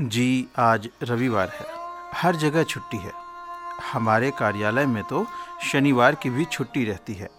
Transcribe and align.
जी, 0.00 0.48
आज 0.58 0.88
रविवार 1.02 1.48
है। 1.48 1.66
हर 2.14 2.36
जगह 2.36 2.62
छुट्टी 2.62 2.96
है। 2.96 3.12
हमारे 3.92 4.30
कार्यालय 4.30 4.86
में 4.86 5.04
तो 5.04 5.26
शनिवार 5.72 6.14
की 6.14 6.30
भी 6.30 6.44
छुट्टी 6.44 6.84
रहती 6.84 7.14
है। 7.14 7.30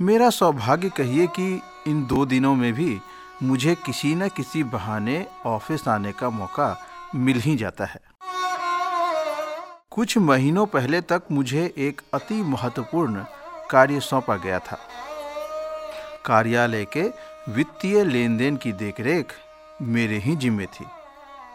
मेरा 0.00 0.30
सौभाग्य 0.30 0.88
कहिए 0.88 1.26
कि 1.26 1.62
इन 1.86 2.06
दो 2.06 2.26
दिनों 2.26 2.54
में 2.54 2.72
भी 2.72 3.00
मुझे 3.42 3.74
किसी 3.74 4.14
न 4.14 4.28
किसी 4.28 4.64
बहाने 4.64 5.26
ऑफ़िस 5.46 5.88
आने 5.88 6.12
का 6.12 6.30
मौका 6.30 6.86
मिल 7.14 7.40
ही 7.40 7.56
जाता 7.56 7.84
है। 7.84 8.00
कुछ 9.90 10.18
महीनों 10.18 10.66
पहले 10.66 11.00
तक 11.00 11.22
मुझे 11.32 11.74
एक 11.78 12.02
अति 12.14 12.42
महत्वपूर्ण 12.42 13.24
कार्य 13.70 14.00
सौंपा 14.00 14.36
गया 14.36 14.58
था। 14.58 14.78
कार्यालय 16.24 16.84
के 16.84 17.02
वित्तीय 17.48 18.04
लेन 18.04 18.36
देन 18.36 18.56
की 18.56 18.72
देखरेख 18.72 19.32
मेरे 19.82 20.18
ही 20.18 20.36
जिम्मे 20.36 20.66
थी। 20.66 20.86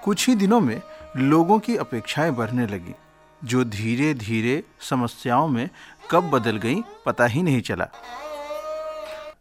कुछ 0.07 0.27
ही 0.27 0.35
दिनों 0.35 0.59
में 0.59 0.81
लोगों 1.17 1.59
की 1.59 1.75
अपेक्षाएँ 1.77 2.31
बढ़ने 2.31 2.65
लगी, 2.67 2.93
जो 3.41 3.63
धीरे 3.63 4.13
धीरे 4.13 4.63
समस्याओं 4.79 5.47
में 5.47 5.69
कब 6.11 6.29
बदल 6.29 6.57
गई 6.57 6.83
पता 7.05 7.25
ही 7.25 7.41
नहीं 7.43 7.61
चला। 7.61 7.87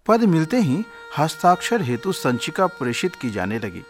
पद 0.07 0.21
मिलते 0.21 0.57
ही 0.57 0.85
हस्ताक्षर 1.19 1.83
हेतु 1.83 2.13
संचिका 2.13 2.67
प्रेषित 2.67 3.15
की 3.15 3.31
जाने 3.31 3.59
लगी। 3.59 3.83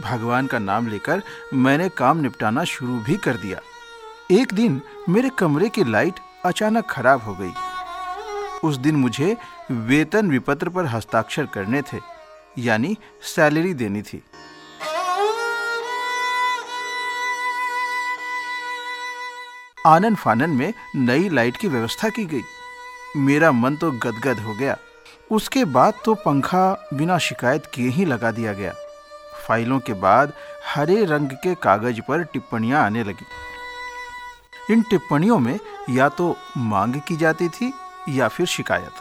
भगवान 0.00 0.46
का 0.46 0.58
नाम 0.58 0.88
लेकर 0.88 1.22
मैंने 1.54 1.88
काम 1.88 2.18
निपटाना 2.18 2.64
शुरू 2.64 2.98
भी 2.98 3.16
कर 3.16 3.36
दिया। 3.36 3.60
एक 4.30 4.54
दिन 4.54 4.80
मेरे 5.08 5.28
कमरे 5.28 5.68
की 5.68 5.84
लाइट 5.84 6.14
अचानक 6.44 6.86
खराब 6.86 7.22
हो 7.22 7.34
गई। 7.34 7.52
उस 8.64 8.76
दिन 8.76 8.96
मुझे 8.96 9.36
वेतन 9.70 10.30
विपत्र 10.30 10.68
पर 10.68 10.86
हस्ताक्षर 10.86 11.46
करने 11.46 11.82
थे, 11.82 12.00
यानी 12.58 12.96
सैलरी 13.22 13.74
देनी 13.74 14.02
थी। 14.02 14.22
आनन 19.86 20.14
फानन 20.14 20.50
में 20.50 20.74
नई 20.96 21.28
लाइट 21.28 21.56
की 21.56 21.68
व्यवस्था 21.68 22.08
की 22.08 22.24
गई। 22.24 22.42
मेरा 23.16 23.52
मन 23.52 23.76
तो 23.76 23.90
गदगद 23.90 24.40
हो 24.40 24.54
गया। 24.54 24.76
उसके 25.30 25.64
बाद 25.64 25.94
तो 26.04 26.14
पंखा 26.14 26.88
बिना 26.94 27.18
शिकायत 27.18 27.66
किए 27.66 27.88
ही 27.88 28.04
लगा 28.04 28.30
दिया 28.30 28.52
गया। 28.52 28.74
फाइलों 29.48 29.80
के 29.80 29.92
बाद 29.92 30.32
हरे 30.74 31.04
रंग 31.04 31.28
के 31.28 31.54
कागज़ 31.54 32.00
पर 32.00 32.22
टिप्पणियाँ 32.24 32.84
आने 32.84 33.04
लगी। 33.04 33.24
इन 34.72 34.82
टिप्पणियों 34.82 35.38
में 35.38 35.58
या 35.90 36.08
तो 36.08 36.36
मांग 36.56 36.94
की 36.94 37.16
जाती 37.16 37.48
थी 37.48 37.74
या 38.08 38.28
फिर 38.28 38.46
शिकायत। 38.46 38.92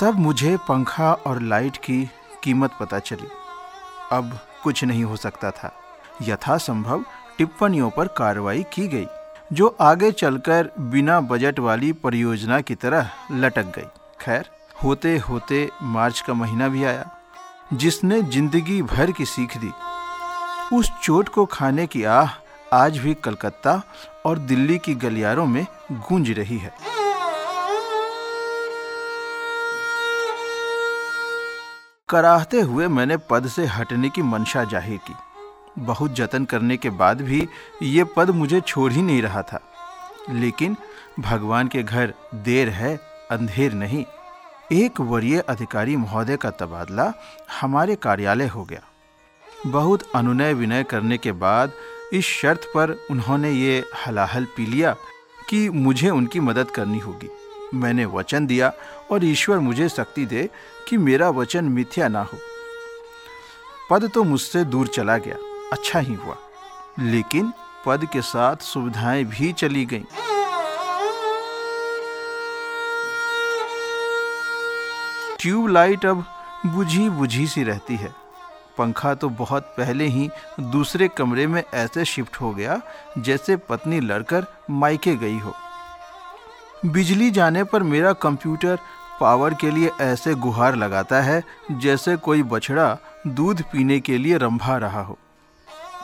तब 0.00 0.14
मुझे 0.18 0.56
पंखा 0.56 1.12
और 1.12 1.42
लाइट 1.42 1.76
की 1.76 2.10
कीमत 2.42 2.70
पता 2.80 2.98
चली। 2.98 3.28
अब 4.12 4.38
कुछ 4.62 4.84
नहीं 4.84 5.04
हो 5.04 5.16
सकता 5.16 5.50
था। 5.50 5.82
यथासंभव 6.22 7.04
टिप्पणियों 7.38 7.90
पर 7.90 8.08
कार्रवाई 8.08 8.62
की 8.62 8.88
गई। 8.88 9.06
जो 9.52 9.66
आगे 9.80 10.10
चलकर 10.12 10.70
बिना 10.80 11.20
बजट 11.20 11.58
वाली 11.58 11.92
परियोजना 11.92 12.60
की 12.60 12.74
तरह 12.74 13.10
लटक 13.32 13.72
गई। 13.76 13.86
खैर 14.20 14.44
होते 14.84 15.16
होते 15.18 15.68
मार्च 15.82 16.20
का 16.20 16.34
महीना 16.34 16.68
भी 16.68 16.84
आया। 16.84 17.10
जिसने 17.72 18.20
ज़िंदगी 18.22 18.80
भर 18.82 19.10
की 19.10 19.24
सीख 19.24 19.56
दी। 19.56 19.70
उस 20.76 20.90
चोट 21.02 21.28
को 21.28 21.44
खाने 21.46 21.86
की 21.86 22.04
आह 22.04 22.30
आज 22.74 22.98
भी 22.98 23.14
कलकत्ता 23.14 23.80
और 24.26 24.38
दिल्ली 24.40 24.78
की 24.78 24.94
गलियारों 24.94 25.46
में 25.46 25.66
गूंज 25.92 26.30
रही 26.30 26.58
है। 26.58 26.72
कराहते 32.08 32.60
हुए 32.60 32.88
मैंने 32.88 33.16
पद 33.30 33.46
से 33.48 33.66
हटने 33.66 34.08
की 34.08 34.22
मंशा 34.22 34.64
ज़ाहिर 34.64 34.98
की। 34.98 35.14
बहुत 35.78 36.14
जतन 36.14 36.44
करने 36.44 36.76
के 36.76 36.90
बाद 36.90 37.20
भी 37.20 37.48
ये 37.82 38.04
पद 38.04 38.30
मुझे 38.30 38.60
छोड़ 38.60 38.92
ही 38.92 39.02
नहीं 39.02 39.22
रहा 39.22 39.42
था। 39.42 39.60
लेकिन 40.30 40.76
भगवान 41.20 41.68
के 41.68 41.82
घर 41.82 42.14
देर 42.34 42.68
है, 42.68 43.00
अंधेर 43.30 43.72
नहीं। 43.72 44.04
एक 44.72 45.00
वरीय 45.00 45.40
अधिकारी 45.40 45.96
महोदय 45.96 46.36
का 46.36 46.50
तबादला 46.50 47.12
हमारे 47.60 47.94
कार्यालय 47.94 48.46
हो 48.46 48.64
गया। 48.64 48.80
बहुत 49.66 50.02
अनुनय 50.14 50.52
विनय 50.52 50.84
करने 50.84 51.18
के 51.18 51.32
बाद 51.32 51.72
इस 52.12 52.26
शर्त 52.26 52.60
पर 52.74 53.06
उन्होंने 53.10 53.50
ये 53.50 53.84
हलाहल 54.06 54.44
पी 54.44 54.66
लिया 54.66 54.96
कि 55.48 55.68
मुझे 55.68 56.10
उनकी 56.10 56.40
मदद 56.40 56.70
करनी 56.70 56.98
होगी। 56.98 57.30
मैंने 57.74 58.04
वचन 58.04 58.46
दिया 58.46 58.72
और 59.10 59.24
ईश्वर 59.24 59.58
मुझे 59.58 59.88
शक्ति 59.88 60.26
दे 60.26 60.50
कि 60.88 60.96
मेरा 60.96 61.30
वचन 61.30 61.64
मिथ्या 61.64 62.08
ना 62.08 62.22
हो। 62.22 62.38
पद 63.90 64.10
तो 64.14 64.24
मुझसे 64.24 64.64
दूर 64.64 64.86
चला 64.86 65.18
गया। 65.18 65.51
अच्छा 65.72 65.98
ही 65.98 66.14
हुआ। 66.14 66.36
लेकिन 66.98 67.52
पद 67.86 68.04
के 68.12 68.22
साथ 68.22 68.56
सुविधाएँ 68.56 69.24
भी 69.24 69.52
चली 69.52 69.84
गईं। 69.84 70.04
ट्यूबलाइट 75.40 76.06
अब 76.06 76.24
बुझी 76.66 77.08
बुझी 77.10 77.46
सी 77.46 77.62
रहती 77.62 77.96
है। 77.96 78.14
पंखा 78.78 79.14
तो 79.14 79.28
बहुत 79.28 79.62
पहले 79.62 80.04
ही 80.04 80.30
दूसरे 80.60 81.08
कमरे 81.08 81.46
में 81.46 81.62
ऐसे 81.74 82.04
शिफ्ट 82.04 82.40
हो 82.40 82.54
गया, 82.54 82.80
जैसे 83.18 83.56
पत्नी 83.56 84.00
लड़कर 84.00 84.46
मायके 84.70 85.16
गई 85.16 85.38
हो। 85.38 85.54
बिजली 86.86 87.30
जाने 87.30 87.64
पर 87.64 87.82
मेरा 87.82 88.12
कंप्यूटर 88.12 88.78
पावर 89.20 89.54
के 89.54 89.70
लिए 89.70 89.90
ऐसे 90.00 90.34
गुहार 90.34 90.76
लगाता 90.76 91.20
है, 91.20 91.42
जैसे 91.70 92.16
कोई 92.16 92.42
बछड़ा 92.42 92.98
दूध 93.26 93.62
पीने 93.62 94.00
के 94.00 94.18
लिए 94.18 94.36
रंभा 94.36 94.76
रहा 94.76 95.02
हो। 95.02 95.18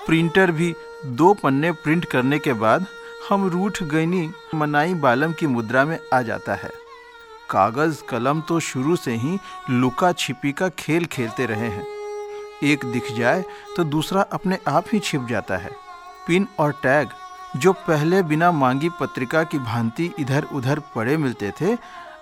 प्रिंटर 0.08 0.50
भी 0.50 0.74
दो 1.06 1.34
पन्ने 1.34 1.72
प्रिंट 1.72 2.04
करने 2.04 2.38
के 2.38 2.52
बाद 2.52 2.86
हम 3.28 3.48
रूठ 3.48 3.82
गईनी 3.82 4.32
मनाई 4.54 4.94
बालम 4.94 5.32
की 5.32 5.46
मुद्रा 5.46 5.84
में 5.84 5.98
आ 6.14 6.22
जाता 6.22 6.54
है। 6.54 6.70
कागज़, 7.50 8.02
कलम 8.08 8.41
तो 8.41 8.60
शुरू 8.60 8.96
से 8.96 9.14
ही 9.14 9.38
लुका 9.70 10.12
छिपी 10.12 10.52
का 10.52 10.69
खेल 10.69 11.04
खेलते 11.04 11.46
रहे 11.46 11.69
हैं। 11.69 11.86
एक 12.64 12.84
दिख 12.84 13.12
जाए 13.12 13.44
तो 13.76 13.84
दूसरा 13.84 14.22
अपने 14.22 14.58
आप 14.69 14.84
ही 14.92 14.98
छिप 14.98 15.26
जाता 15.30 15.56
है। 15.56 15.70
पिन 16.26 16.48
और 16.58 16.72
टैग, 16.72 17.08
जो 17.56 17.72
पहले 17.72 18.22
बिना 18.22 18.52
मांगी 18.52 18.88
पत्रिका 18.88 19.42
की 19.42 19.58
भांति 19.58 20.14
इधर 20.19 20.46
उधर 20.52 20.78
पड़े 20.78 21.16
मिलते 21.16 21.52
थे, 21.60 21.76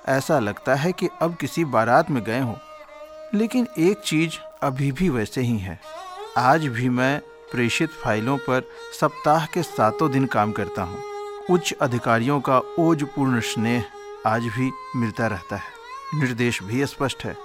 ऐसा 0.08 0.38
लगता 0.38 0.74
है 0.74 0.92
कि 0.92 1.08
अब 1.22 1.34
किसी 1.34 1.64
बारात 1.64 2.10
में 2.10 2.24
गए 2.24 2.40
हों। 2.40 2.54
लेकिन 3.34 3.68
एक 3.78 3.98
चीज़ 3.98 4.32
अभी 4.62 4.92
भी 4.92 5.08
वैसे 5.08 5.40
ही 5.40 5.58
है। 5.58 5.80
आज 6.38 6.66
भी 6.66 6.88
मैं 6.88 7.22
प्रेषित 7.52 7.90
फाइलों 7.90 8.36
पर 8.38 8.62
सप्ताह 9.00 9.46
के 9.46 9.62
सातों 9.62 10.10
दिन 10.12 10.26
काम 10.26 10.52
करता 10.52 10.82
हूँ। 10.82 11.02
उच्च 11.50 11.72
अधिकारियों 11.72 12.40
का 12.40 12.58
ओजपूर्ण 12.78 13.40
स्नेह 13.40 13.84
आज 14.26 14.42
भी 14.42 14.70
मिलता 14.96 15.26
रहता 15.26 15.56
है। 15.56 16.20
निर्देश 16.20 16.62
भी 16.62 16.86
स्पष्ट 16.86 17.24
है 17.24 17.36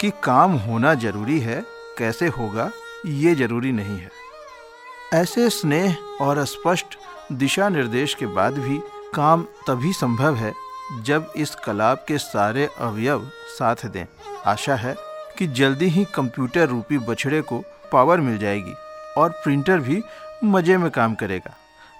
कि 0.00 0.10
काम 0.24 0.52
होना 0.52 0.94
ज़रूरी 0.94 1.38
है। 1.40 1.62
कैसे 1.98 2.28
होगा, 2.28 2.70
ये 3.06 3.34
ज़रूरी 3.34 3.72
नहीं 3.72 3.98
है। 3.98 4.10
ऐसे 5.14 5.50
स्नेह 5.50 5.96
और 6.20 6.44
स्पष्ट 6.44 6.98
दिशा 7.32 7.68
निर्देश 7.68 8.14
के 8.14 8.26
बाद 8.26 8.58
भी 8.58 8.78
काम 9.14 9.42
तभी 9.66 9.92
संभव 9.92 10.34
है 10.34 10.52
जब 11.02 11.32
इस 11.36 11.54
कलाप 11.54 12.04
के 12.08 12.18
सारे 12.18 12.68
अवयव 12.78 13.30
साथ 13.58 13.86
दें। 13.86 14.04
आशा 14.46 14.74
है 14.74 14.94
कि 15.38 15.46
जल्दी 15.46 15.86
ही 15.86 16.04
कंप्यूटर 16.04 16.68
रूपी 16.68 16.98
बछड़े 16.98 17.40
को 17.42 17.62
पावर 17.92 18.20
मिल 18.20 18.38
जाएगी। 18.38 18.74
और 19.18 19.30
प्रिंटर 19.44 19.80
भी 19.80 20.02
मज़े 20.44 20.76
में 20.76 20.90
काम 20.90 21.14
करेगा। 21.14 21.54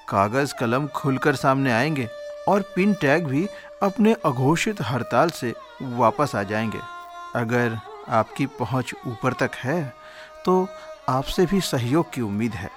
कागज़ 0.08 0.54
कलम 0.60 0.86
खुलकर 0.86 1.34
सामने 1.36 1.72
आएँगे 1.72 2.08
और 2.48 2.62
पिन 2.74 2.94
टैग 2.94 3.26
भी 3.26 3.46
अपने 3.82 4.12
अघोषित 4.24 4.82
हड़ताल 4.82 5.30
से 5.30 5.54
वापस 5.82 6.34
आ 6.36 6.42
जाएँगे। 6.42 6.78
अगर 7.34 7.78
आपकी 8.10 8.46
पहुँच 8.58 8.92
ऊपर 9.06 9.32
तक 9.32 9.50
है 9.54 9.82
तो 10.44 10.66
आपसे 11.08 11.46
भी 11.46 11.60
सहयोग 11.60 12.12
की 12.12 12.20
उम्मीद 12.20 12.52
है। 12.52 12.70